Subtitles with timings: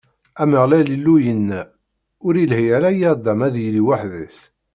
[0.41, 1.61] Ameɣlal Illu yenna:
[2.25, 4.37] Ur ilhi ara i Adam ad yili weḥd-s.